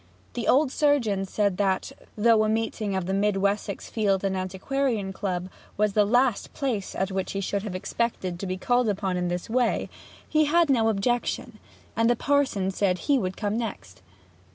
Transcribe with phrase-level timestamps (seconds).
[0.33, 5.13] The old surgeon said that, though a meeting of the Mid Wessex Field and Antiquarian
[5.13, 9.15] Club was the last place at which he should have expected to be called upon
[9.15, 9.91] in this way,
[10.27, 11.59] he had no objection;
[11.95, 14.01] and the parson said he would come next.